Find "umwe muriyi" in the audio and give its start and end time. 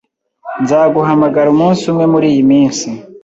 1.91-2.41